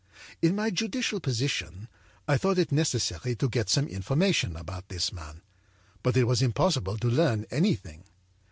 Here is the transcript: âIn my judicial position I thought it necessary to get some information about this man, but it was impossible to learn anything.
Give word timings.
âIn 0.41 0.55
my 0.55 0.71
judicial 0.71 1.19
position 1.19 1.87
I 2.27 2.35
thought 2.35 2.57
it 2.57 2.71
necessary 2.71 3.35
to 3.35 3.47
get 3.47 3.69
some 3.69 3.87
information 3.87 4.55
about 4.55 4.89
this 4.89 5.13
man, 5.13 5.41
but 6.01 6.17
it 6.17 6.23
was 6.23 6.41
impossible 6.41 6.97
to 6.97 7.07
learn 7.07 7.45
anything. 7.51 8.05